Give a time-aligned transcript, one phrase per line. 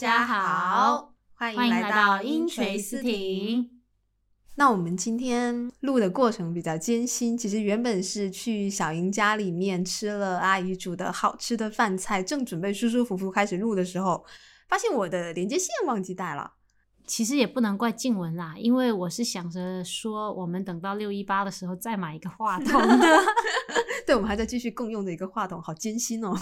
[0.00, 3.82] 家好，欢迎来到音锤思婷。
[4.54, 14.24] 那我们今天录的过程比较艰辛，其实原本是去小莹家里面吃了阿姨煮的好吃的饭菜，正准备舒舒服服开始录的时候，
[14.70, 16.54] 发现我的连接线忘记带了。
[17.06, 23.06] 其实也不能怪静文啦，因为我是想着说，我们等到六一八的时候再买一个话筒的。
[24.06, 26.34] 对，我们还在继续共用的一个话筒，好艰辛哦。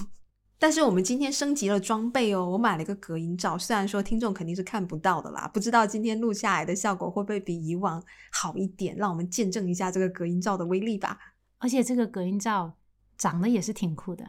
[0.58, 11.18] 但是我们今天升级了装备哦，我买了一个隔音罩，虽然说听众肯定是看不到的啦，不知道今天录下来的效果会不会比以往好一点，让我们见证一下这个隔音罩的威力吧。
[11.58, 12.76] 而且这个隔音罩
[13.16, 14.24] 长得也是挺酷的，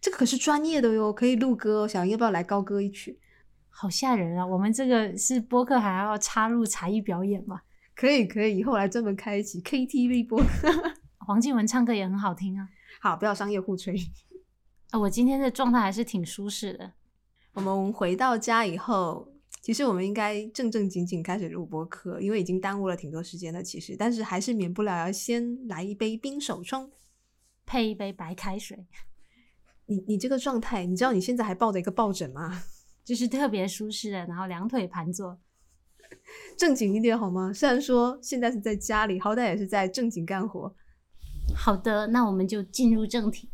[0.00, 3.20] 这个可是专业的哟，可以录歌，小英要不要来高歌一曲？
[3.68, 4.44] 好吓人啊！
[4.44, 7.60] 我们这个是播客，还要插入才艺表演吗？
[7.94, 10.68] 可以可以，以后来专门开一期 KTV 播客。
[11.26, 12.68] 黄静雯唱歌也很好听啊。
[13.00, 13.94] 好，不要商业互吹。
[14.90, 16.92] 啊，我今天的状态还是挺舒适的。
[17.52, 23.62] 我们回到家以后，其实我们应该正正经经开始录播课，因为已经耽误了挺多时间的。
[23.62, 26.90] 其实，但是还是免不了要先来一杯冰手冲，
[27.64, 28.86] 配一杯白开水。
[29.86, 32.62] 你你这个状态，你知道你现在还抱着一个抱枕吗？
[33.04, 35.38] 就是特别舒适的，然后两腿盘坐，
[36.58, 37.52] 正经一点好吗？
[37.52, 40.74] 虽然说现在是在家里，好歹也是在正经干活。
[41.54, 43.48] 好的，那我们就进入正题。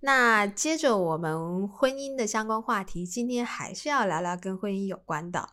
[0.00, 5.50] 那接着我们婚姻的相关话题，今天还是要聊聊跟婚姻有关的。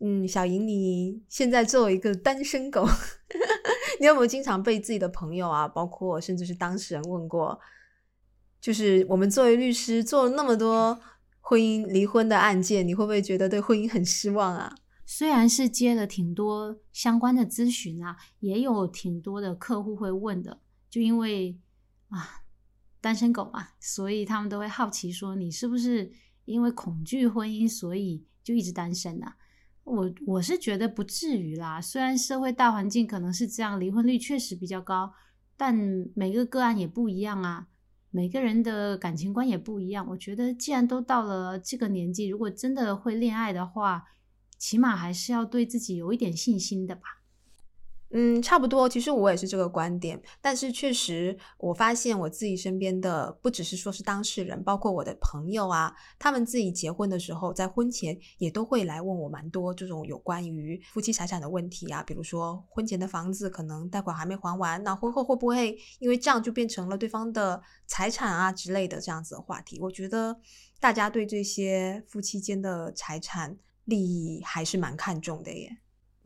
[0.00, 2.86] 嗯，小莹，你现在作为一个单身狗，
[3.98, 7.58] 你有没有经常被自己的朋友啊，包括甚至是当事人问过？
[8.60, 10.98] 就是我们作为律师做了那么多。
[11.40, 14.70] 婚姻离婚的案件，你会不会觉得对婚姻很失望啊？
[15.06, 21.58] 虽然是接了挺多相关的咨询啊，也有挺多的客户会问的，就因为
[22.10, 22.42] 啊
[23.08, 26.12] 单身狗嘛，所以他们都会好奇说你是不是
[26.44, 29.32] 因为恐惧婚姻，所以就一直单身呢？
[29.84, 35.14] 我我是觉得不至于啦，虽然社会大环境可能是这样，离婚率确实比较高，
[35.56, 35.74] 但
[36.14, 37.68] 每个个案也不一样啊。
[38.10, 44.04] 每个人的感情观也不一样，我觉得既然都到了这个年纪，如果真的会恋爱的话，
[44.58, 47.17] 起码还是要对自己有一点信心的吧。
[48.10, 48.88] 嗯，差不多。
[48.88, 69.78] 其实我也是这个观点，但是确实，我发现我自己身边的不只是说是当事人，包括我的朋友啊，他们自己结婚的时候，在婚前也都会来问我蛮多这种有关于夫妻财产的问题啊，比如说婚前的房子可能贷款还没还完，那婚后会不会因为这样就变成了对方的财产啊之类的这样子的话题？
[69.80, 70.34] 我觉得
[70.80, 75.76] 大家对这些夫妻间的财产利益还是蛮看重的耶。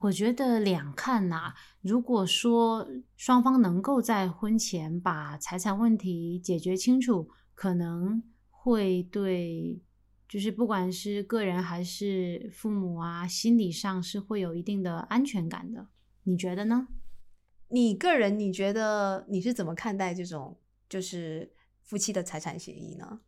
[0.02, 8.20] 我觉得两看呐，如果说双方能够在婚前把财产问题解决清楚，可能
[8.50, 9.80] 会对，
[10.28, 15.86] 就是不管是个人还是父母啊，心理上是会有一定的安全感的。
[16.24, 16.88] 你觉得呢？
[17.68, 20.58] 你个人你觉得你是怎么看待这种
[20.88, 23.20] 就是夫妻的财产协议呢？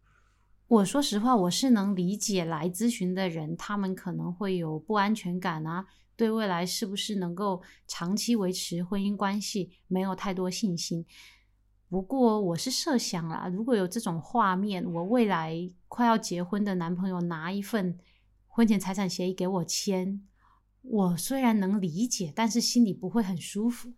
[0.67, 5.87] 我说实话，我是能理解来咨询的人，他们可能会有不安全感啊。
[6.17, 11.05] 对未来是不是能够长期维持婚姻关系没有太多信心。
[11.89, 17.99] 不过我是设想啦，如果有这种画面，我未来快要结婚的男朋友拿一份
[18.47, 20.23] 婚前财产协议给我签，
[20.83, 23.93] 我虽然能理解，但是心里不会很舒服。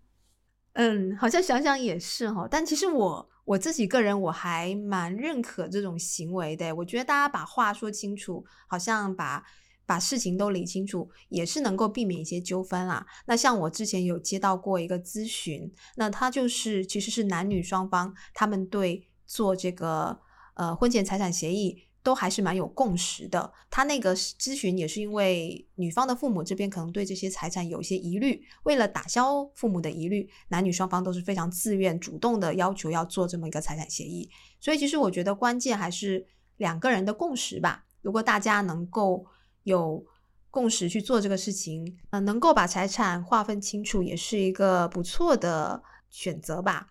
[0.73, 2.49] 嗯，好像想想也是哈。
[2.51, 6.77] 但其实我我自己个人我还蛮认可这种行为的。
[6.77, 9.43] 我觉得大家把话说清楚，好像把。
[9.89, 13.07] 把事情都理清楚，也是能够避免一些纠纷啦。
[13.27, 20.19] 那像我之前有接到过一个咨询，那他就是其实是男女双方他们对做这个
[20.55, 23.53] 呃婚前财产协议都还是蛮有共识的。
[23.69, 34.31] 他那个咨询也是因为女方的父母这边可能对这些财产有一些疑虑，为了打消父母的疑虑，男女双方都是非常自愿主动的要求要做这么一个财产协议。
[34.61, 36.25] 所以其实我觉得关键还是
[36.59, 37.85] 两个人的共识吧。
[38.03, 39.27] 如果大家能够
[39.65, 40.07] 有
[40.49, 46.87] 共识去做这个事情，呃，能够把财产划分清楚，也是一个不错的选择吧。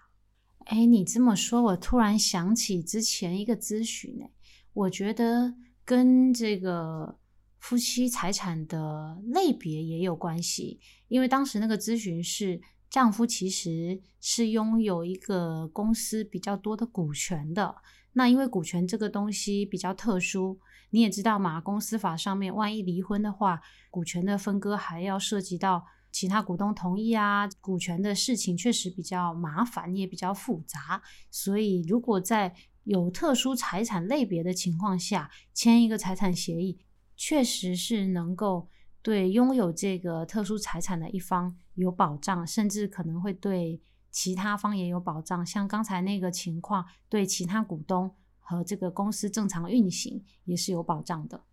[0.65, 4.29] 哎，你这么说，我突然想起之前一个咨询，哎，
[4.75, 5.55] 我觉得
[5.85, 7.17] 跟这个
[7.59, 17.75] 夫妻财产的类别也有关系，因为当时那个咨询是丈夫其实是拥有一个公司比较多的股权的，
[18.11, 20.59] 那因为股权这个东西比较特殊。
[20.89, 31.01] 你也知道嘛，公司法上面，万一离婚的话，股权的分割还要涉及到其他股东同意啊，股权的事情确实比较麻烦，也比较复杂。
[31.31, 32.53] 所以，如果在
[32.85, 36.79] 有特殊财产类别的情况下签一个财产协议，
[37.15, 38.69] 确实是能够
[39.01, 45.45] 对拥有这个特殊财产的一方有保障，甚至可能会对其他方也有保障。
[45.45, 51.43] 像刚才那个情况，对其他股东和这个公司正常运行也是有保障的。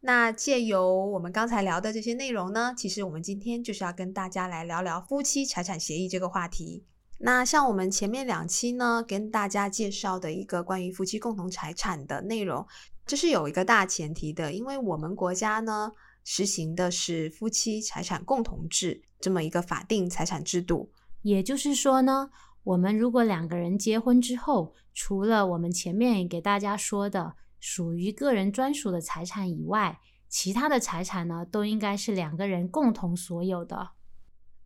[0.00, 6.84] 那借由我们刚才聊的这些内容呢，其实我们今天就是要跟大家来聊聊夫妻财产协议这个话题。
[7.18, 12.66] 那像我们前面两期呢，跟大家介绍的一个关于夫妻共同财产的内容，
[13.06, 15.92] 这是有一个大前提的，因为我们国家呢
[16.24, 20.92] 实行的是夫妻财产共同制这么一个法定财产制度。
[21.22, 22.30] 也就是说呢，
[22.62, 29.98] 我们如果两个人结婚之后，除了我们前面给大家说的属于个人专属的财产以外，
[30.28, 33.92] 其他的财产呢，都应该是两个人共同所有的。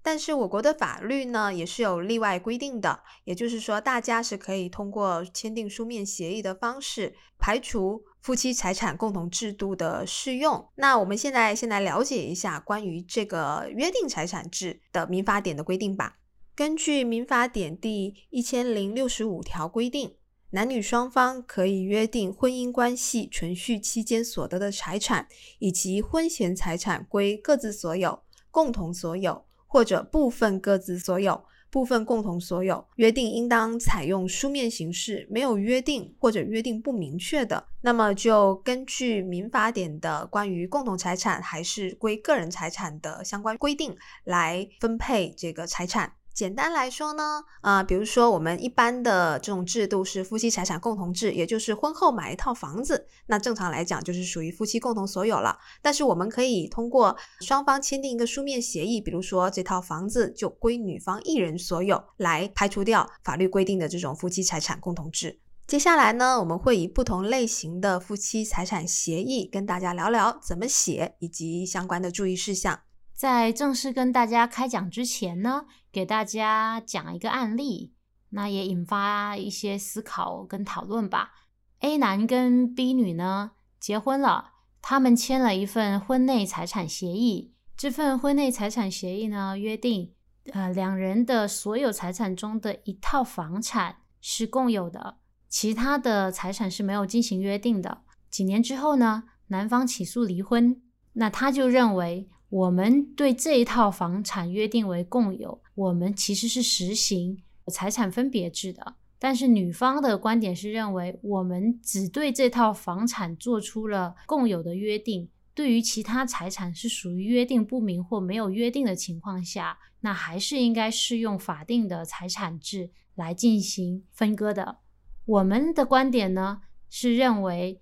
[0.03, 10.67] 但是我国的法律呢，也是有例外规定的，也就是说，大家是可以通过签订书面协议的方式，排除夫妻财产共同制度的适用。
[10.77, 16.17] 那我们现在先来了解一下关于这个约定财产制的民法典的规定吧。
[16.55, 20.17] 根据民法典第一千零六十五条规定，
[20.51, 29.45] 男女双方可以约定婚姻关系存续期间所得的财产，以及婚前财产归各自所有、共同所有。
[29.71, 31.41] 或者部分各自所有、
[31.71, 46.13] 部分共同所有，约定应当采用书面形式；没有约定或者约定不明确的，那么就根据民法典的关于共同财产还是归个人财产的相关规定来分配这个财产。
[46.33, 55.59] 简单来说呢，啊，比如说我们一般的这种制度是夫妻财产共同制，也就是婚后买一套房子，那正常来讲就是属于夫妻共同所有了。
[55.83, 65.41] 但是我们可以通过双方签订一个书面协议，比如说这套房子就归女方一人所有，来排除掉法律规定的这种夫妻财产共同制。
[65.67, 72.81] 接下来呢，我们会以不同类型的夫妻财产协议跟大家聊聊怎么写以及相关的注意事项。
[73.15, 77.95] 在正式跟大家开讲之前呢，给大家讲一个案例，
[78.31, 81.33] 那也引发一些思考跟讨论吧。
[81.81, 87.55] A 男跟 B 女呢结婚了，他们签了一份婚内财产协议。
[87.77, 90.15] 这份婚内财产协议呢约定，
[90.53, 95.17] 呃，两人的所有财产中的一套房产是共有的，
[95.49, 98.03] 其他的财产是没有进行约定的。
[98.31, 100.81] 几年之后呢，男方起诉离婚，
[101.15, 102.29] 那他就认为。
[102.51, 108.97] 我们对这一套房产约定为共有，我们其实是实行财产分别制的。
[109.21, 124.79] 但是女方的观点是认为，我们只对这套房产做出了共有的约定，对于其他财产是属于约定不明或没有约定的情况下，那还是应该适用法定的财产制来进行分割的。
[125.27, 127.81] 我们的观点呢，是认为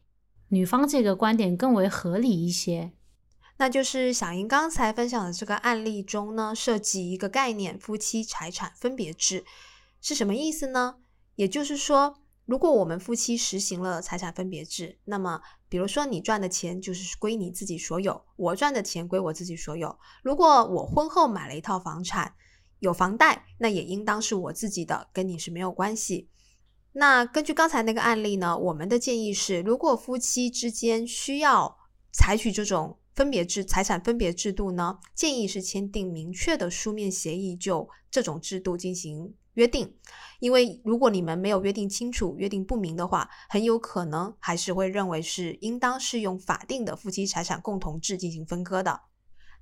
[0.49, 2.93] 女方这个观点更为合理一些。
[3.61, 9.45] 那就是小英刚才分享的这个案例中呢，涉及一个概念——夫妻财产分别制，
[10.01, 10.99] 是什么意思呢？
[11.35, 19.99] 也就是说，如果我们夫妻实行了财产分别制，那么，比如说你赚的钱就是归你自己所有，我赚的钱归我自己所有。
[20.23, 22.35] 如果我婚后买了一套房产，
[22.79, 26.31] 有房贷，那也应当是我自己的，跟你是没有关系。
[26.93, 31.77] 那根据刚才那个案例呢，我们的建议是，如果夫妻之间需要
[32.13, 33.01] 采取这种。
[33.19, 39.93] 分别制财产分别制度呢，建议是签订明确的书面协议，就这种制度进行约定。
[40.39, 49.01] 因为如果你们没有约定清楚、约定不明的话，很有可能还是会认为是应当适用法定的夫妻财产共同制进行分割的。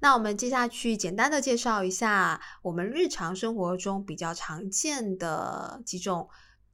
[0.01, 6.29] 那我们接下去简单的介绍一下我们日常生活中比较常见的几种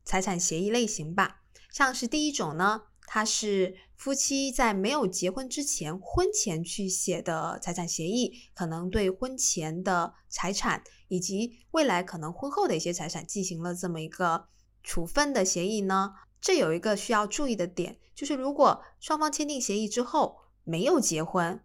[0.04, 1.42] 财产协议类型吧。
[1.70, 2.82] 像是第一种呢。
[3.14, 14.46] 它是夫妻在没有结婚之前，婚前去写的财产协议，可能对婚前的财产以及未来可能婚后的一些财产进行了这么一个
[14.82, 16.14] 处分的协议呢。
[16.40, 21.62] 这有一个需要注意的点，就是如果双方签订协议之后没有结婚，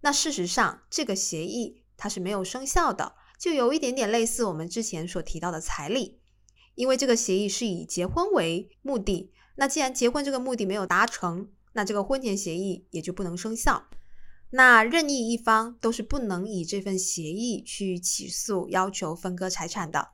[0.00, 6.22] 那事实上这个协议它是没有生效的，就有一点点类似我们之前所提到的彩礼，
[6.74, 9.34] 因为这个协议是以结婚为目的。
[9.60, 13.88] 那既然结婚这个目的没有达成，那这个婚前协议也就不能生效。
[14.50, 20.10] 那任意一方都是不能以这份协议去起诉要求分割财产的。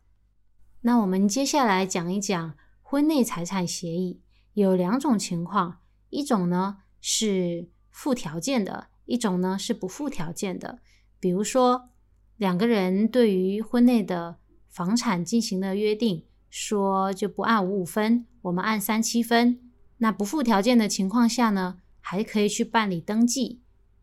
[0.81, 4.23] 那我们接下来讲一讲婚内财产协议，
[4.55, 10.79] 有两种情况，一种呢是附条件的，一种呢是不附条件的。
[11.21, 11.91] 比如说
[12.37, 14.39] 两个人对于婚内的
[14.71, 16.25] 房产进行了约定。
[16.57, 19.59] 说就不按五五分，我们按三七分。
[19.99, 23.61] 那不附条件的情况下呢，还可以去办理登记。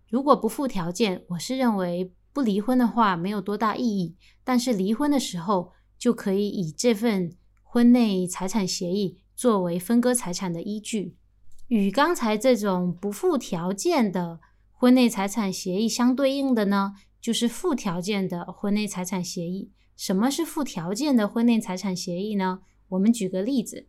[0.09, 11.15] 如果不附条件，我是认为不离婚的话没有多大意义，但是离婚的时候就可以以这份婚内财产协议作为分割财产的依据。
[11.67, 14.39] 与刚才这种不附条件的
[14.71, 19.71] 婚内财产协议相对应的呢，就是附条件的婚内财产协议。
[19.95, 22.61] 什么是附条件的婚内财产协议呢？
[22.89, 23.87] 我们举个例子，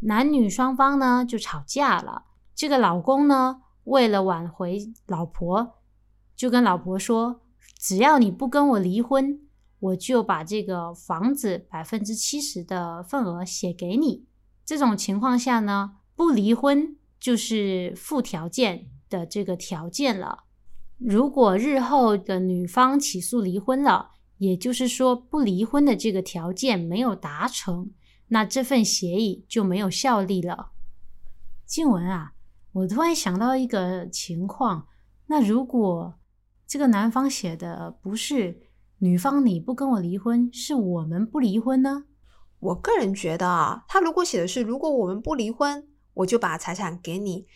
[0.00, 2.24] 男女双方呢就吵架了，
[2.54, 5.78] 这个老公呢为了挽回老婆，
[6.36, 7.42] 就跟老婆说
[7.78, 9.40] ：“只要你不跟我离婚，
[9.80, 14.26] 我就把这个房子百分之七十的份额写给你。”
[14.64, 16.96] 这种情况下呢，不离婚。
[17.20, 20.44] 就是附条件的这个条件了。
[20.98, 27.90] 如果日后的女方起诉离婚了，也就是说不离婚的这个条件没有达成，
[28.28, 30.70] 那这份协议就没有效力了。
[31.66, 32.32] 静文啊，
[32.72, 34.86] 我突然想到一个情况，
[35.26, 36.14] 那如果
[36.66, 38.62] 这个男方写的不是
[38.98, 42.04] 女方你不跟我离婚，是我们不离婚呢？
[42.60, 45.88] 我个人觉得啊，他如果写的是如果我们不离婚。
[46.18, 47.46] 我就把财产给你，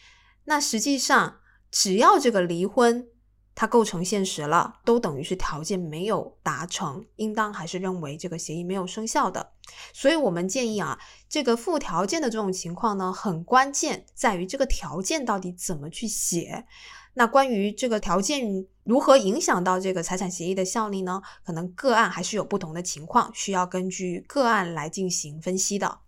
[0.45, 3.09] 那实际上只要这个离婚
[3.55, 9.53] 它构成现实了，都等于是条件没有达成，应当还是认为这个协议没有生效的。
[9.93, 16.67] 所以我们建议啊，这个附条件的这种情况呢，很关键在于这个条件到底怎么去写。
[17.15, 21.21] 那关于这个条件如何影响到这个财产协议的效力呢？
[21.45, 25.99] 可能个案还是有不同的情况，需要根据个案来进行分析的。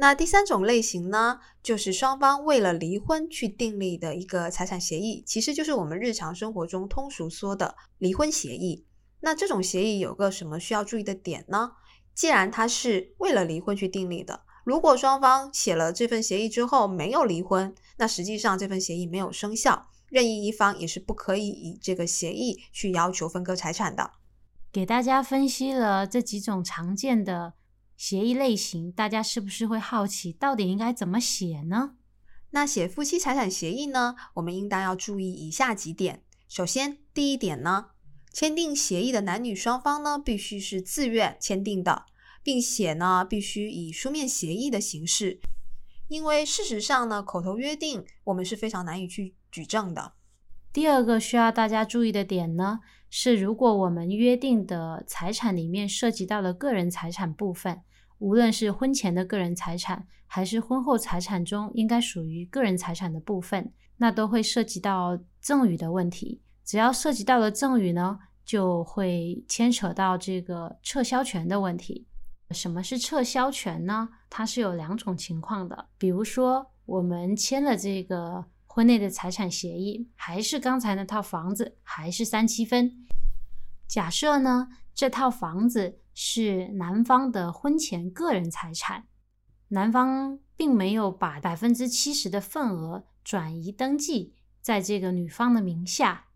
[0.00, 8.86] 那第三种类型呢，就是双方为了离婚去订立的一个财产协议，其实就是我们日常生活中通俗说的离婚协议。
[9.20, 11.72] 那这种协议有个什么需要注意的点呢？
[12.14, 24.12] 既然它是为了离婚去订立的，如果双方写了这份协议之后没有离婚，那实际上这份协议没有生效，任意一方也是不可以以这个协议去要求分割财产的。
[24.70, 27.54] 给大家分析了这几种常见的。
[27.98, 31.96] 协议类型，大家是不是会好奇，到底应该怎么写呢？
[32.50, 34.14] 那写夫妻财产协议呢？
[34.34, 36.22] 我们应当要注意以下几点。
[36.48, 37.86] 首先，第一点呢，
[38.32, 42.04] 签订协议的男女双方呢，必须是自愿签订的，
[42.44, 45.40] 并且呢，必须以书面协议的形式。
[46.06, 50.12] 因为事实上呢，口头约定我们是非常难以去举证的。
[50.72, 52.78] 第二个需要大家注意的点呢？
[53.10, 57.82] 是，如果我们约定的财产里面涉及到了个人财产部分，
[58.18, 66.40] 无论是婚前的个人财产，还是婚后财产中应该属于个人财产的部分，那都会涉及到赠与的问题。
[66.64, 72.06] 只要涉及到了赠与呢，就会牵扯到这个撤销权的问题。
[72.50, 74.08] 什么是撤销权呢？
[74.28, 78.44] 它是有两种情况的，比如说我们签了这个。
[78.70, 83.08] 婚内的财产协议还是刚才那套房子，还是三七分。
[83.88, 89.06] 假设呢，这套房子是男方的婚前个人财产，
[89.68, 96.26] 男方并没有把百分之七十的份额转移登记在这个女方的名下。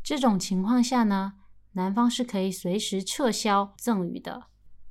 [0.00, 1.32] 这种情况下呢，
[1.72, 4.44] 男方是可以随时撤销赠与的。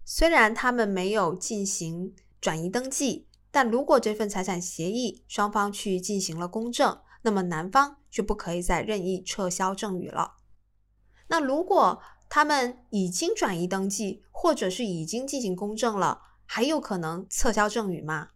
[0.03, 3.29] 虽然他们没有进行转移登记。
[3.51, 10.33] 但如果这份财产协议双方去进行了公证，那么男方就不可以再任意撤销赠与了。
[11.29, 18.29] 那如果他们已经转移登记，或者是已经进行公证了，还有可能撤销赠与吗？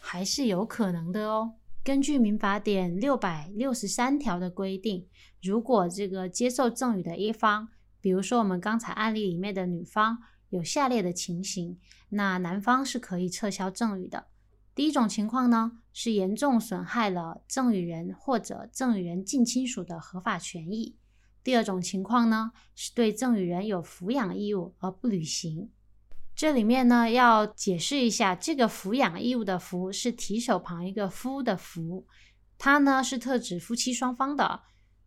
[0.00, 1.54] 还是有可能的哦。
[1.82, 5.08] 根据民法典六百六十三条的规定，
[5.40, 7.68] 如果这个接受赠与的一方，
[8.00, 10.18] 比如说我们刚才案例里面的女方，
[10.50, 11.78] 有下列的情形，
[12.10, 14.26] 那男方是可以撤销赠与的。
[14.74, 20.96] 第一种情况呢，是严重损害了赠与人或者赠与人近亲属的合法权益；
[21.42, 25.70] 第二种情况呢，是对赠与人有抚养义务而不履行。
[26.34, 32.06] 这里面呢，要解释一下，这个抚养义务的“抚”是提手旁一个“夫”的“夫”，
[32.56, 34.62] 它呢是特指夫妻双方的。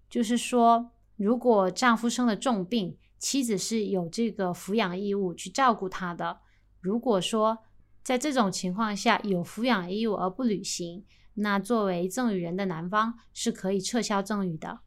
[0.09, 6.39] 就是说，如果丈夫生了重病，妻子是有这个抚养义务去照顾他的。
[6.79, 7.57] 如果说，
[8.03, 11.03] 在这种情况下，有抚养义务而不履行，
[11.35, 14.81] 那作为赠与人的男方是可以撤销赠与的。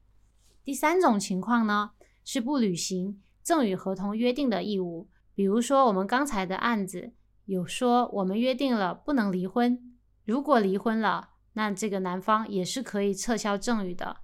[0.66, 1.92] 第三种情况呢，
[2.24, 5.08] 是不履行赠与合同约定的义务。
[5.32, 7.12] 比如说，我们刚才的案子
[7.44, 14.16] 有说，我们约定了不能离婚，如果离婚了，那这个男方也是可以撤销赠与的。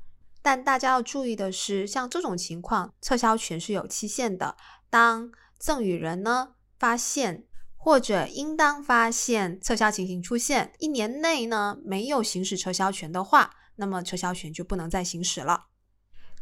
[0.43, 4.57] 但大家要注意的是，像这种情况，撤销权是有期限的。
[4.91, 7.45] 当赠与人呢发现。
[7.85, 15.65] 或者应当发现撤销情形出现一年内呢没有行使撤销权的话，那么撤销权就不能再行使了。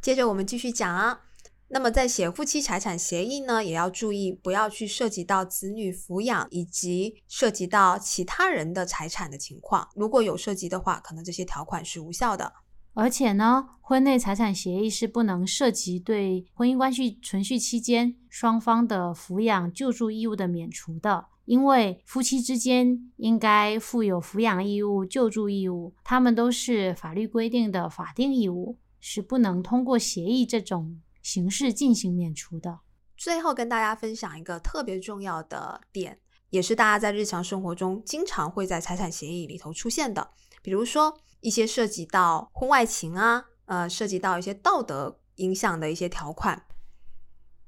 [0.01, 1.21] 接着我们继续讲啊。
[1.69, 9.89] 那么在写夫妻财产协议呢，也要注意不要去涉及到子女抚养以及涉及到其他人的财产的情况。
[9.95, 12.53] 如果有涉及的话，可能这些条款是无效的。
[12.93, 31.01] 而且呢，婚内财产协议是不能涉及对婚姻关系存续期间双方的抚养救助义务的免除的，因为夫妻之间应该负有抚养义务、救助义务，他们都是法律规定的法定义务，是不能通过协议这种。
[31.23, 32.81] 形式进行免除的。
[33.15, 40.31] 最后跟大家分享一个特别重要的点，也是大家在日常生活中经常会在财产协议里头出现的，
[40.63, 46.65] 比如说一些涉及到婚外情啊，呃，涉及到一些道德影响的一些条款。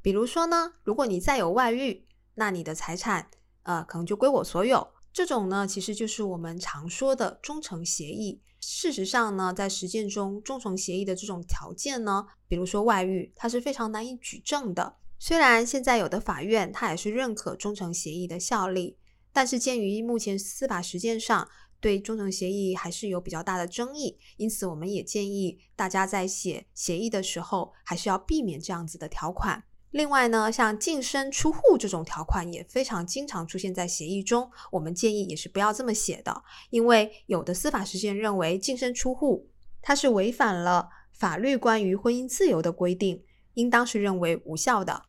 [0.00, 3.28] 比如说呢，如果你再有外遇，那你的财产
[3.64, 4.88] 呃可能就归我所有。
[5.12, 8.40] 这种呢，其实就是我们常说的忠诚协议。
[8.64, 14.96] 事实上呢，在实践中，忠诚协议的这种条件呢，比如说外遇，它是非常难以举证的。
[15.18, 18.96] 虽然现在有的法院它也是认可忠诚协议的效力，
[19.32, 21.48] 但是鉴于目前司法实践上
[21.80, 29.64] 对忠诚协议还是有比较大的争议，因此我们也建议大家在写协议的时候，还是要避免这样子的条款。
[29.92, 39.50] 另外呢，像净身出户这种条款也非常经常出现在协议中，我们建议也是不要这么写的，因为有的司法实践认为净身出户
[39.82, 43.22] 它是违反了法律关于婚姻自由的规定，
[43.54, 45.04] 应当是认为无效的。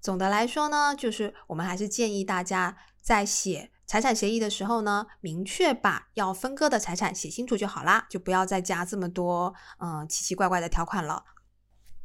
[0.00, 11.24] 总的来说呢，就是我们还是建议大家在写财产协议的时候呢，明确把要分割的财产写清楚就好啦，就不要再加这么多嗯奇奇怪怪的条款了。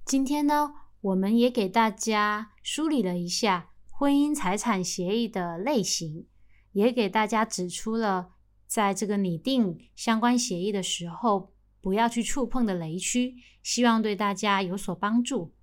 [0.06, 0.72] 今天呢？
[1.06, 6.25] 我们也给大家梳理了一下婚姻财产协议的类型，
[6.72, 8.32] 也给大家指出了
[8.66, 15.53] 在这个拟定相关协议的时候不要去触碰的雷区，希望对大家有所帮助。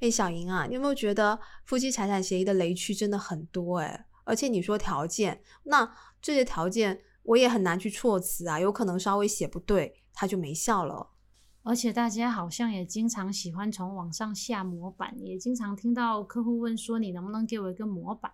[0.00, 3.78] 哎，小莹啊，你有没有觉得夫妻财产协议的雷区真的很多？
[3.78, 5.88] 哎，而且你说条件，那
[6.20, 11.10] 这些条件我也很难去措辞啊，有可能稍微写不对，它就没效了。
[11.64, 18.32] 而且大家好像也经常喜欢从网上下模板，也经常听到客户问说：“你能不能给我一个模板？”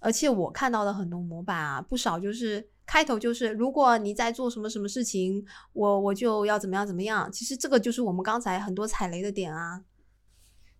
[0.00, 9.84] 而且我看到的很多模板啊，不少就是开头就是“如果你在做什么什么事情，我我就要怎么样怎么样。”其实这个就是我们刚才很多踩雷的点啊。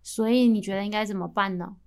[0.03, 1.77] 所以你觉得应该怎么办呢？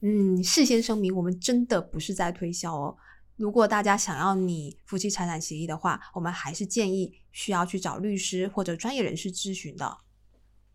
[0.00, 2.96] 嗯，事先声明，我们真的不是在推销哦。
[3.38, 9.98] 如果大家想要你夫妻财产协议的话，我们还是建议需要去找律师或者专业人士咨询的。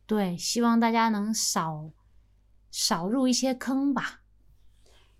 [0.06, 1.92] 对，希望大家能少
[2.72, 4.22] 少入一些坑吧。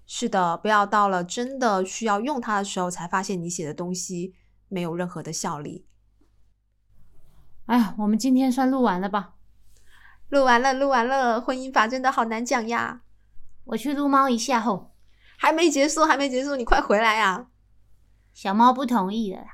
[0.06, 4.34] 是的，不要到了真的需要用它的时候，才发现你写的东西
[4.70, 5.86] 没有任何的效力。
[7.66, 9.36] 哎呀，我们今天算录完了吧？
[10.30, 11.42] 录完了，录完了。
[11.42, 13.02] 婚姻法真的好难讲呀。
[13.66, 14.93] 我去撸猫一下后。
[15.44, 17.48] 还没结束，还没结束，你快回来呀！
[18.34, 19.48] 小猫不同意了啦。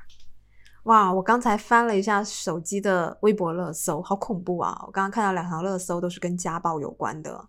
[0.84, 4.80] 哇，我刚才翻了一下手机的微博热搜，好恐怖啊！
[4.86, 7.48] 我刚刚看到两条热搜都是跟家暴有关的，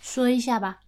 [0.00, 0.80] 说一下吧。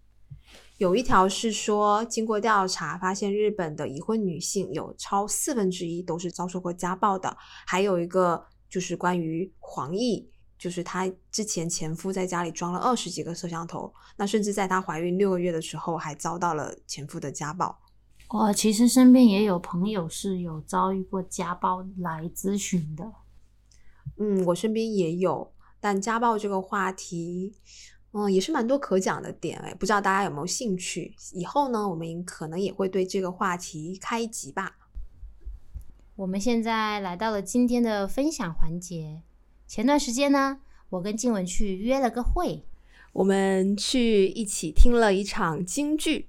[0.79, 7.37] 有一条是说，经过调查发现，日本的已婚女性有超四分之一都是遭受过家暴的。
[7.65, 10.27] 还有一个就是关于黄奕。
[10.61, 17.81] 就是她之前前夫在家里装了二十几个摄像头，那甚至在她怀孕六个月的时候还遭到了前夫的家暴。
[18.29, 23.11] 我其实身边也有朋友是有遭遇过家暴来咨询的。
[24.19, 27.55] 嗯，我身边也有，但家暴这个话题，
[28.13, 31.15] 嗯，也是蛮多可讲的点哎，不知道大家有没有兴趣？
[31.33, 34.77] 以后呢，我们可能也会对这个话题开一集吧。
[36.17, 39.23] 我们现在来到了今天的分享环节。
[39.71, 42.65] 前段时间呢，我跟静文去约了个会，
[43.13, 46.27] 我们去一起听了一场京剧。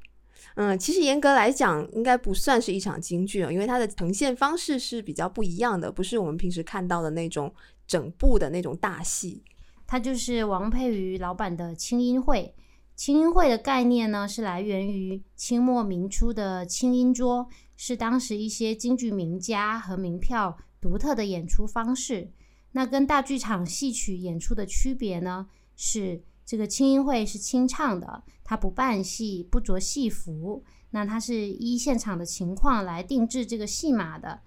[0.54, 7.52] 嗯，其实严格来讲，应该不算是一场京剧哦，因为它的呈现方式是比较不一样的，不是我们平时看到的那种
[7.88, 9.42] 整部的那种大戏。
[9.88, 12.54] 它就是王佩瑜老板的清音会。
[12.96, 22.30] 清音会的概念呢，是来源于清末明初的清音桌，是当时一些京剧名家和名票独特的演出方式。
[22.74, 25.48] 那跟大剧场戏曲演出的区别呢？
[25.76, 30.64] 是这个清音会是清唱的，它不扮戏，不着戏服。
[30.92, 34.42] 那它是依现场的情况来定制这个戏码的。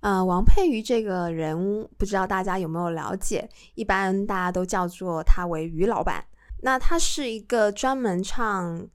[0.00, 3.48] 呃，王佩瑜这个人，不知道大家有没有了解？
[3.74, 6.24] 一般大家都叫做他为于老板。
[6.62, 8.88] 那他是一个专门唱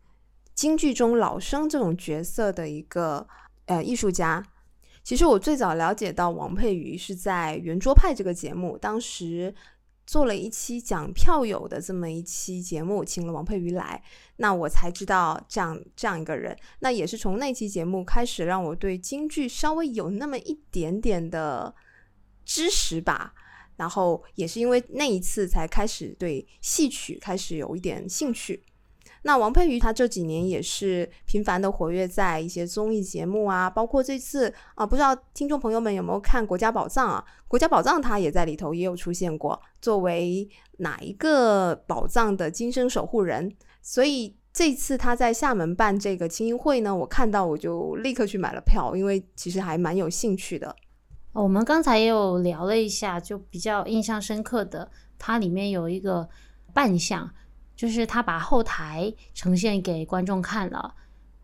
[0.54, 3.28] 京剧中老生这种角色的一个
[3.66, 4.46] 呃艺术家。
[5.10, 9.52] 其实我最早了解到王佩瑜是在《圆桌派》这个节目，当时
[10.06, 14.04] 做了一期讲票友的这么一期节目，请了王佩瑜来，
[14.36, 16.56] 那我才知道这样这样一个人。
[16.82, 21.74] 那也是从那期节目开始，让我对京剧稍微有那么一点点的
[22.46, 23.34] 知识吧。
[23.78, 28.64] 然后也是因为那一次，才开始对戏曲开始有一点兴趣。
[29.24, 37.24] 那王佩瑜她这几年也是频繁的活跃在一些综艺节目啊，包括这次啊，不知道听众朋友们有没有看《国家宝藏》啊？
[37.48, 43.54] 《国家宝藏》她也在里头也有出现过，作为哪一个宝藏的今生守护人。
[43.82, 50.76] 所以这次他在厦门办这个青音会呢，我看到我就立刻去买了票，因为其实还蛮有兴趣的。
[51.34, 56.28] 我们刚才也有聊了一下，就比较印象深刻的，它里面有一个
[56.74, 57.30] 扮相。
[57.80, 60.94] 就是他把后台呈现给观众看了，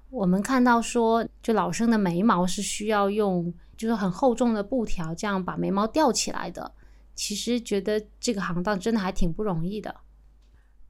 [0.09, 6.73] 我们看到说，就老生的眉毛是需要用，就是很厚重的布条这样把眉毛吊起来的。
[7.13, 9.95] 其实觉得这个行当真的还挺不容易的。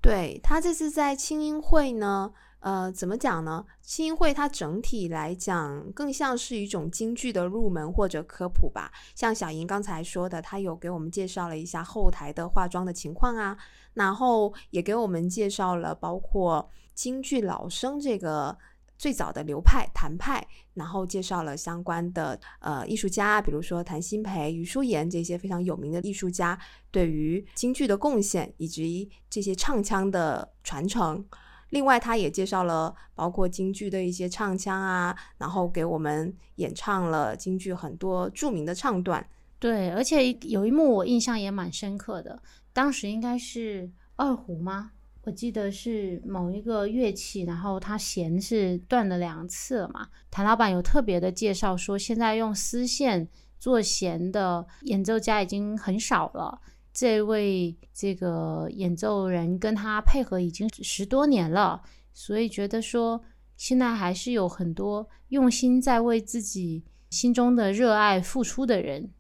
[0.01, 2.33] 对他这次在青音会呢。
[2.65, 3.63] 呃，怎么讲呢？
[3.83, 8.91] 青音会它整体来讲更像是一种京剧的入门或者科普吧。
[9.13, 13.55] 像小莹刚才说的，她有给我们介绍了一下后台的化妆的情况啊，
[13.93, 18.57] 然后也给我们介绍了包括京剧老生这个
[18.97, 31.23] 最早的流派谭派，然后介绍了相关的呃艺术家，比如说谭鑫培、余淑妍这些非常有名的艺术家对于京剧的贡献，以及这些唱腔的传承。
[31.69, 39.25] 另外，他也介绍了包括京剧的一些唱腔啊，然后给我们演唱了京剧很多著名的唱段。
[39.59, 44.91] 对，而且有一幕我印象也蛮深刻的，当时应该是二胡吗？
[45.23, 50.07] 我记得是某一个乐器，然后它弦是断了两次了嘛。
[50.29, 56.61] 谭老板有特别的介绍说，现在用丝线做弦的演奏家已经很少了。
[56.97, 61.81] 这位这个演奏人跟他配合已经十多年了，
[62.13, 63.21] 所以觉得说
[63.57, 69.11] 现在还是有很多用心在为自己心中的热爱付出的人，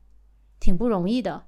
[0.57, 1.47] 挺不容易的。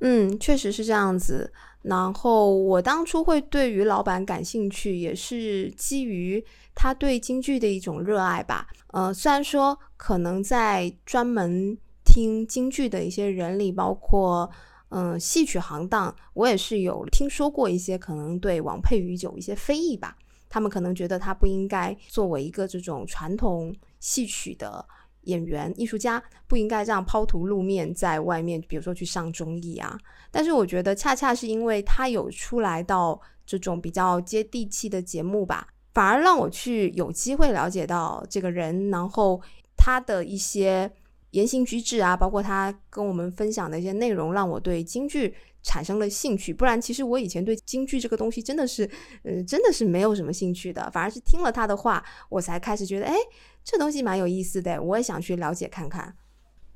[0.00, 1.50] 嗯，确实是这样子。
[1.80, 8.66] 然后我当初会对于老板感兴趣，也是基于他对京剧的一种热爱吧。
[8.88, 14.50] 呃，虽然说可能在专门听京剧的一些人里，包括。
[14.90, 20.16] 嗯，戏曲行当，我也是有听说过一些可能对王佩瑜有一些非议吧。
[20.48, 24.86] 他们可能觉得他不应该作为一个这种传统戏曲的
[25.22, 29.98] 演员、艺术家，不应该这样抛头露面在外面，比如说去上综艺啊。
[30.30, 39.42] 但是我觉得，恰恰是因为他有出来到这种比较接地气的节目吧，反而让我去有机会了解到这个人，然后
[39.76, 40.90] 他的一些。
[41.36, 46.52] 言行举止啊，包括他跟我们分享的一些内容，让我对京剧产生了兴趣。
[46.52, 48.90] 不然，其实我以前对京剧这个东西真的是，
[49.22, 50.90] 呃，真的是没有什么兴趣的。
[50.90, 53.14] 反而是听了他的话，我才开始觉得，哎，
[53.62, 56.16] 这东西蛮有意思的，我也想去了解看看。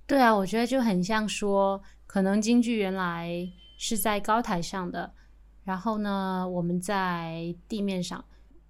[0.07, 5.11] 对啊，我觉得就很像说，可能京剧原来是在高台上的，
[5.64, 8.23] 然后呢，我们在地面上，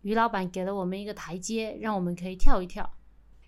[0.03, 2.88] 于老板给了我们一个台阶，让我们可以跳一跳。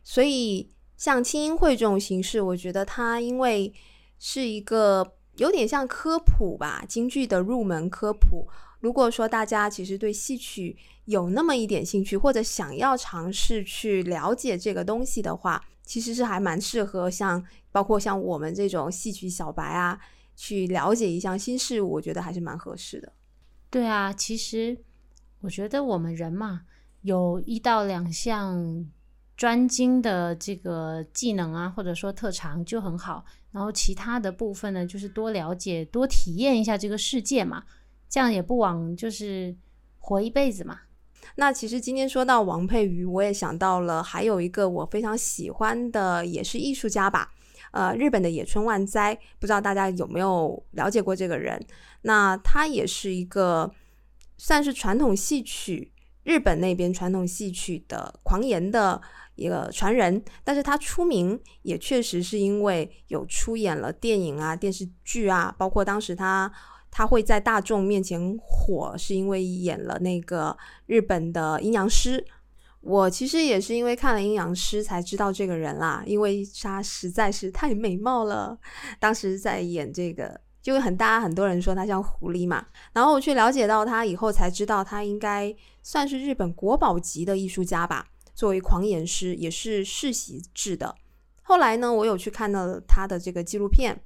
[0.02, 0.72] 所以。
[1.02, 3.74] 像青音会这种形式，我觉得它因为
[4.20, 8.46] 是一个有点像科普吧，京剧的入门科普。
[8.78, 19.98] 如果说大家其实对戏曲有那么一点兴趣，或者想要尝试去了解这个东西的话，其实是还蛮适合像包括像我们这种戏曲小白啊，
[20.36, 23.12] 去了解一项新事物，我觉得还是蛮合适的。
[23.68, 24.78] 对啊，其实
[25.40, 26.60] 我觉得我们人嘛，
[27.00, 28.86] 有一到两项。
[29.42, 33.24] 专精的这个技能啊，或者说特长就很好。
[33.50, 37.64] 然后其他的部分呢，就是多了解、多体验一下这个世界嘛，
[38.08, 39.52] 这样也不枉就是
[39.98, 40.82] 活一辈子嘛。
[41.34, 47.32] 那其实今天说到王佩瑜，我也想到了还有一个我非常喜欢的，也是艺术家吧。
[47.72, 51.60] 呃，日本的野村万斋，不知道大家有没有了解过这个人？
[52.02, 53.68] 那他也是一个
[54.38, 55.90] 算是传统戏曲
[56.22, 59.02] 日本那边传统戏曲的狂言的。
[59.34, 66.50] 一个传人，但是他出名也确实是因为有出演了电影啊、电视剧啊，包括当时他
[66.90, 72.24] 他会在大众面前火，是因为演了那个日本的阴阳师。
[72.80, 78.58] 我其实也是因为看了阴阳师才知道这个人啦，因为他实在是太美貌了。
[78.98, 88.08] 当时在演这个，就很大很多人说他像狐狸嘛，然后我去了解到他以后才知道，他应该算是日本国宝级的艺术家吧。
[88.34, 90.94] 作为狂言师，也是世袭制的。
[91.42, 94.02] 后来呢，我有去看到他的这个纪录片，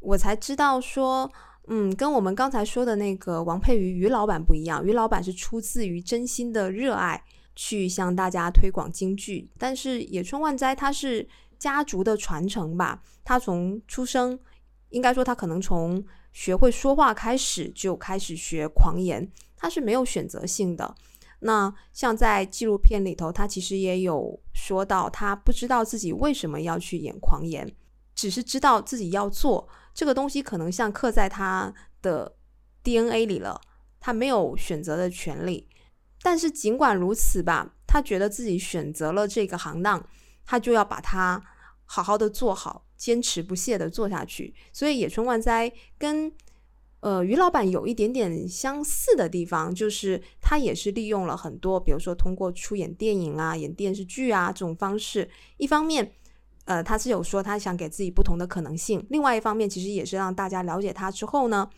[0.00, 1.30] 我才知道说，
[1.68, 7.22] 嗯，跟我们刚才说的那个王佩瑜于老板不一样，于老板是出自于真心的热爱
[7.54, 11.28] 去向大家推广京剧，但是野村万斋他是
[11.58, 14.38] 家族的传承吧，他从出生，
[14.88, 16.02] 应该说他可能从
[16.32, 20.94] 学会说话开始就开始学狂言，他是没有选择性的。
[21.42, 27.74] 那像在纪录片里头，他其实也有说到，他不知道自己为什么要去演狂言，
[28.14, 31.72] 只是知道自己要做这个东西，可能像刻在他
[32.02, 32.36] 的
[32.82, 33.60] DNA 里了，
[33.98, 35.66] 他没有选择的权利。
[36.22, 40.06] 但是尽管如此吧，他觉得自己选择了这个行当，
[40.44, 41.42] 他就要把它
[41.86, 44.54] 好好的做好，坚持不懈的做下去。
[44.72, 46.32] 所以野村万斋跟。
[47.00, 55.28] 呃，于老板有一点点相似的地方，就是他也是利用了很多，比如说通过出演电影啊、演电视剧啊这种方式。
[55.56, 56.12] 一方面，
[56.66, 61.70] 呃，他是有说他想给自己不同的可能性；另外一方面，其实也是让大家了解他之后呢，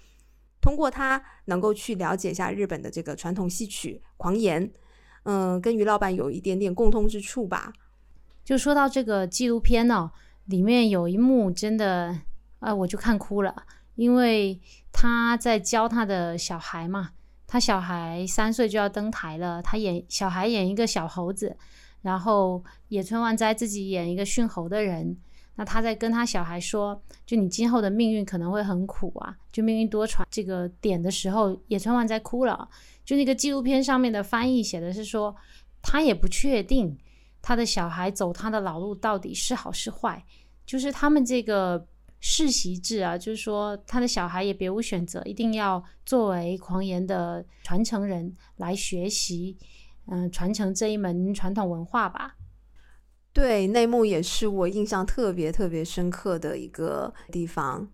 [0.61, 4.73] 通过他能够去了解一下日本的这个传统戏曲狂言。
[5.23, 7.73] 嗯，跟于老板有一点点共通之处吧。
[8.45, 10.11] 就说到这个纪录片哦，
[10.47, 12.19] 里面有一幕真的，
[12.59, 13.55] 啊，我就看哭了。
[13.95, 14.59] 因为
[14.91, 17.11] 他在教他的小孩嘛，
[17.47, 21.57] 他小孩三岁就要登台了，他演小孩演一个小猴子，
[22.01, 25.17] 然后野村万斋自己演一个驯猴的人。
[25.57, 32.67] 那他在跟他小孩说，就你今后的命运可能会很苦啊，就命运多舛这个点的时候，野村万斋哭了。
[33.05, 35.37] 就那个纪录片上面的翻译写的是说，
[35.83, 36.97] 他也不确定
[37.43, 40.25] 他的小孩走他的老路到底是好是坏，
[40.65, 41.87] 就是他们这个。
[42.25, 49.59] 世袭制啊，就是说他的小孩也别无选择，一定要作为狂言的传承人来学习，
[50.07, 52.37] 嗯，传承这一门传统文化吧。
[53.33, 57.91] 对，内幕也是我印象特别特别深刻的一个地方。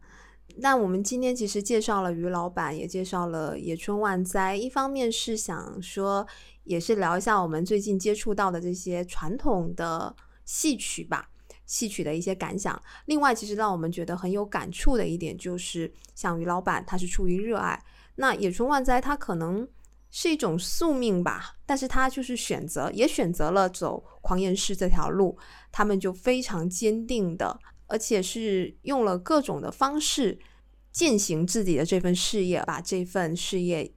[0.58, 6.26] 那我们今天其实介绍了于老板，也介绍了野村万斋，一方面是想说，
[6.64, 10.14] 也是聊一下我们最近接触到的这些传统的
[10.44, 11.30] 戏曲吧。
[11.68, 12.82] 戏曲的一些感想。
[13.04, 17.80] 另外，其实让我们觉得很有感触的一点，就是像于老板，他是出于热爱。
[18.16, 19.68] 那野村万斋，他可能
[20.10, 25.38] 是一种宿命吧，但是他就是选择，也选择了走狂言师这条路。
[25.70, 30.38] 他们就非常坚定的，而且是用了各种的方式
[30.90, 33.92] 践行自己的这份事业，把这份事业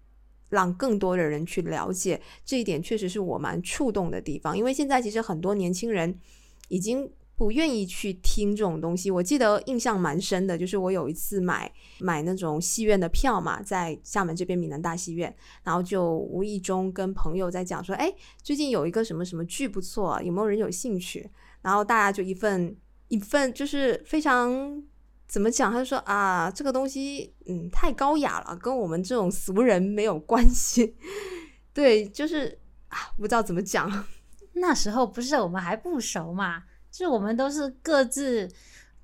[0.50, 2.22] 让更多的人去了解。
[2.44, 6.20] 这一点确实是我蛮触动的地方，因为现在其实很多年轻人
[6.68, 7.10] 已经。
[7.42, 9.10] 不愿意去听这种东西。
[9.10, 21.28] 我记得印象蛮深的，就是我有一次买买那种戏院的票嘛，在厦门这边闽南大戏院，然后就无意中跟朋友在讲说，哎，最近有一个什么什么剧不错，有没有人有兴趣？
[21.64, 22.78] 然后大家就一份
[23.08, 24.80] 一份，就是非常
[25.28, 25.72] 怎么讲？
[25.72, 30.96] 他就说啊，这个东西嗯太高雅了，跟我们这种俗人没有关系。
[31.74, 34.06] 对，就是啊，不知道怎么讲。
[34.54, 36.66] 那时候不是我们还不熟嘛。
[36.92, 38.52] 就我们都是各自，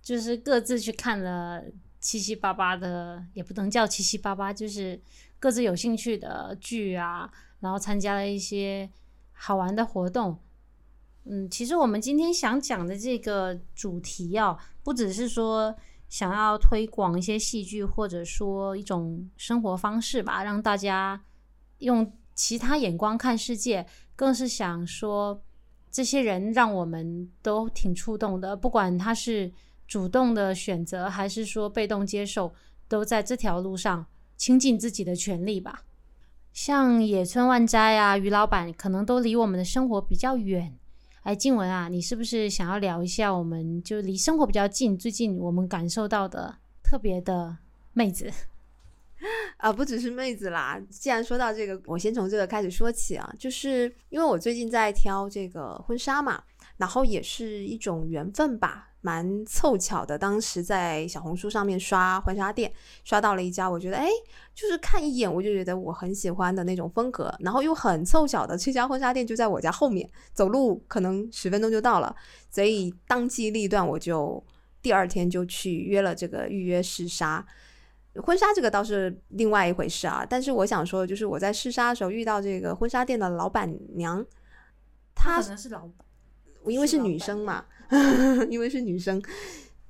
[0.02, 1.64] 就是各自去看了
[2.02, 5.02] 七七八八的，也不能叫七七八八，就是
[5.40, 8.90] 各自有兴趣的剧啊，然后参加了一些
[9.32, 10.38] 好玩的活动。
[11.24, 15.74] 嗯，其实我们今天想讲的这个主题啊，不只是说
[16.10, 21.24] 想要推广一些戏剧，或者说一种生活方式吧，让大家
[21.78, 25.42] 用其他眼光看世界，更是想说。
[25.98, 29.52] 这些人让我们都挺触动的，不管他是
[29.88, 32.54] 主动的选择，还是说被动接受，
[32.88, 34.06] 都在这条路上
[34.36, 35.86] 倾尽自己的全力吧。
[36.54, 40.78] 像野村万斋啊、于老板，可能都离我们的生活比较远。
[41.24, 47.58] 哎，静文啊，你是不是想要聊一下，我们就离生活比较近，最近我们感受到的特别的
[47.94, 48.32] 妹子？
[49.58, 50.80] 啊，不只是妹子啦。
[50.90, 53.34] 既然说到这个，我先从这个开始说起啊。
[53.40, 56.44] 就是因为我最近在挑这个婚纱嘛，
[56.78, 60.18] 然后也是一种缘分吧，蛮凑巧的。
[60.18, 62.72] 当时在小红书上面刷婚纱店，
[63.04, 64.08] 刷到了一家，我觉得哎，
[64.54, 67.34] 就是看一眼我就觉得我很喜欢的那种风格。
[67.40, 72.16] 然后又很凑巧的，这家婚纱店就在我家后面，走路可能十分钟就到了。
[72.52, 74.44] 所以当机立断，我就
[74.82, 77.44] 第二天就去约了这个预约试纱。
[78.22, 84.26] 婚纱这个倒是另外一回事啊，但是我想说的就是我在试纱的时候遇到这个婚纱店的老板娘，
[85.16, 86.06] 她可能是老板，
[86.66, 87.66] 因为是女生嘛，
[88.50, 89.22] 因为是女生，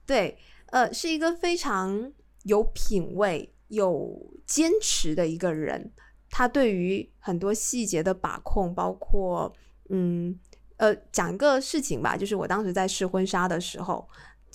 [0.06, 0.38] 对，
[0.68, 2.12] 呃，是一个非常
[2.44, 5.92] 有品味、有坚持的一个人。
[6.30, 9.54] 她对于很多细节的把控，包括
[9.90, 10.38] 嗯
[10.78, 14.08] 呃，讲一个事情吧，就是我当时在试婚纱的时候。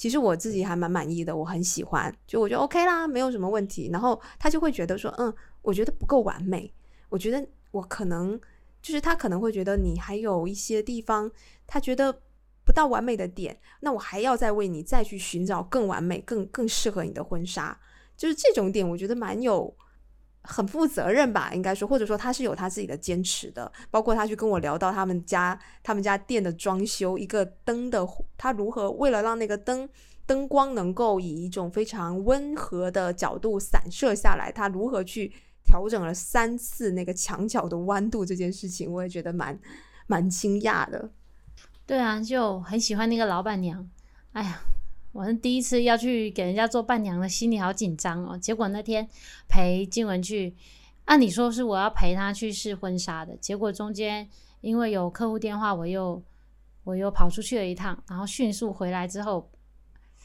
[0.02, 3.88] 其实我自己还蛮满意的，我很喜欢，就我觉得 OK 啦，没有什么问题。
[3.92, 6.74] 然后他就会觉得说，嗯，我觉得不够完美，
[7.08, 8.36] 我觉得我可能
[8.82, 11.30] 就是他可能会觉得你还有一些地方，
[11.68, 12.12] 他觉得
[12.64, 17.78] 不到完美的点，那我还要再为你再去寻找更完美、更更适合你的婚纱，
[18.16, 19.72] 就是这种点，我觉得蛮有。
[20.44, 23.70] 很负责任吧，应该说，或者说他是有他自己的坚持的。
[23.90, 29.88] 包括他去跟我聊到他们家他们家店的装修，一个灯的，他如何为了让那个灯
[30.26, 35.32] 灯光能够以一种非常温和的角度散射下来，他如何去
[35.64, 39.58] 调整了三次那个墙角的弯度这件事情，我也觉得蛮
[40.06, 41.10] 蛮惊讶的。
[41.86, 43.88] 对啊，就很喜欢那个老板娘。
[44.32, 44.60] 哎呀。
[45.12, 48.36] 我是第一次要去给人家做伴娘的，心里好紧张哦。
[48.38, 49.06] 结果那天
[49.46, 50.54] 陪静文去，
[51.04, 54.26] 按理说是我要陪她去试婚纱的，结果中间
[54.62, 56.22] 因为有客户电话，我又
[56.84, 59.50] 我又跑出去了一趟，然后迅速回来之后，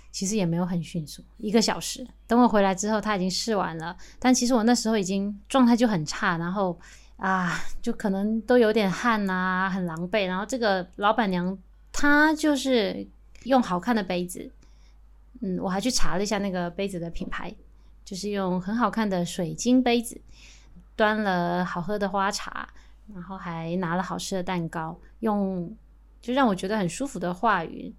[0.09, 2.07] 其实也没有很迅速，一个小时。
[2.25, 6.79] 等我回来之后，他已经试完了，但其实我那时候已经状态就很差，然后
[7.17, 10.27] 啊，就可能都有点汗啊，很狼狈。
[10.27, 11.57] 然后这个老板娘
[11.91, 13.05] 她就是
[13.43, 14.49] 用好看的杯子。
[15.41, 17.53] 嗯，我还去查了一下那个杯子的品牌，
[18.03, 20.19] 就是用很好看的水晶杯子，
[20.95, 22.67] 端了好喝的花茶，
[23.13, 25.75] 然后还拿了好吃的蛋糕，用
[26.19, 27.93] 就让我觉得很舒服的话语，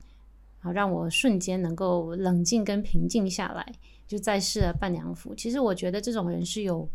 [0.58, 3.72] 好让我瞬间能够冷静跟平静下来，
[4.06, 5.34] 就再试了伴娘服。
[5.34, 6.88] 其实我觉得这种人是有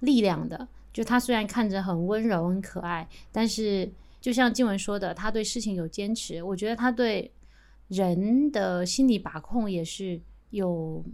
[0.00, 7.32] 力量的，就他虽然看着很温柔很可爱，但是就像静文说的，他对事情有坚持，我觉得他对。
[7.92, 11.04] 人的心理把控也是有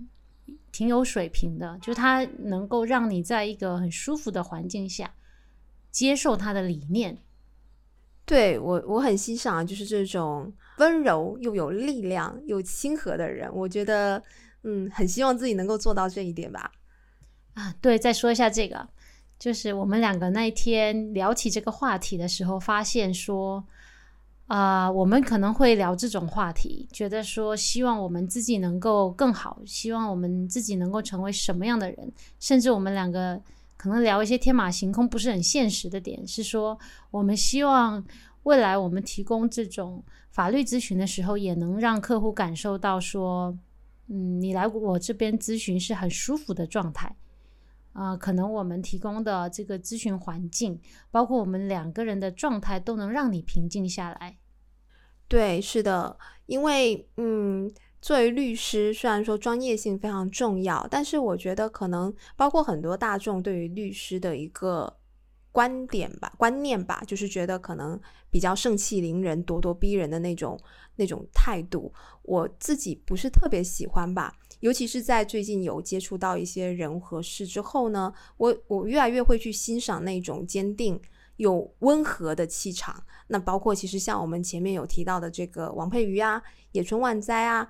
[0.71, 5.13] 挺有水平的，就他能够让你在一个很舒服的环境下
[5.91, 7.19] 接受他的理念。
[8.25, 13.51] 对我，我很欣赏，就是这种温柔又有力量又亲和的人。
[13.53, 14.23] 我觉得，
[14.63, 16.71] 嗯，很希望自己能够做到这一点吧。
[17.55, 18.89] 啊，对，再说一下这个，
[19.37, 23.67] 就是我们两个那一天聊起这个话题的时候，发现说。
[24.49, 33.41] 啊，我们可能会聊这种话题，觉得说希望我们自己能够更好，希望我们自己能够成为什么样的人，甚至我们两个
[33.77, 36.79] 可能聊一些天马行空、不是很现实的点，是说
[37.11, 38.03] 我们希望
[38.45, 43.55] 未来我们提供这种法律咨询的时候，也能让客户感受到说，
[44.09, 47.15] 嗯，你来我这边咨询是很舒服的状态。
[47.99, 50.81] 啊，可能我们提供的这个咨询环境，
[51.11, 54.39] 包括我们两个人的状态，都能让你平静下来。
[55.27, 57.69] 对，是的，因为嗯，
[58.01, 64.97] 作为律师，虽然说专业性非常重要，但是我觉得可能包括很多大众对于律师的一个
[65.51, 70.57] 观点吧、观念吧，就是觉得可能比较盛气凌人、咄咄逼人的那种
[70.95, 74.33] 那种态度，我自己不是特别喜欢吧。
[74.61, 81.01] 尤其是在最近有接触到一些人和事之后呢，我我越来越会去欣赏那种坚定
[81.37, 83.05] 又温和的气场。
[83.29, 86.43] 那包括其实像我们前面有提到的这个王佩瑜啊、
[86.73, 87.69] 野村万斋啊，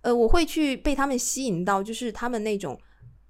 [0.00, 2.80] 呃，我会去被他们吸引到，就是他们那种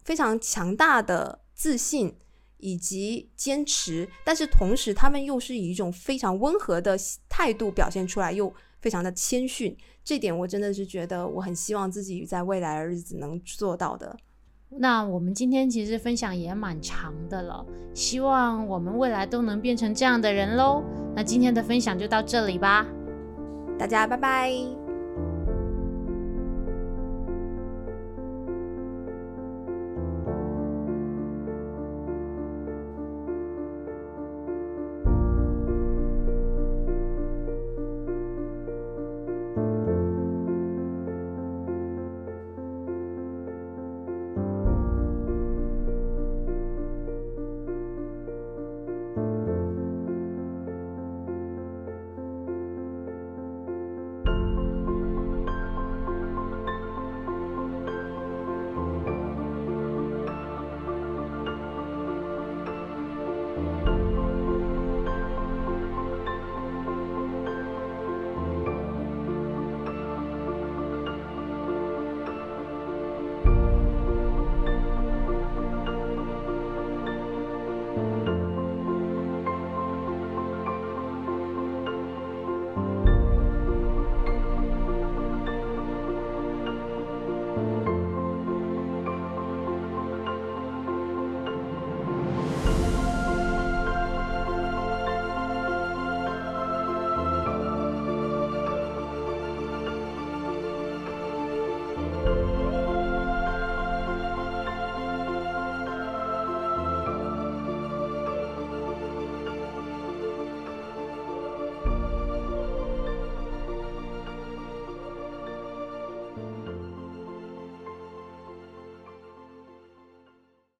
[0.05, 2.14] 非常强大的自信
[2.59, 6.97] 以及坚持，但是同时他们又是以一种非常温和的
[7.29, 8.55] 态度表现出来，又。
[8.81, 14.17] 非常的谦逊，这点我真的是觉得我很希望自己在未来的日子能做到的。
[14.71, 17.64] 那我们今天其实分享也蛮长的了，
[17.95, 20.85] 希望我们未来都能变成这样的人喽。
[21.17, 22.87] 那今天的分享就到这里吧，
[23.79, 24.88] 大家拜拜。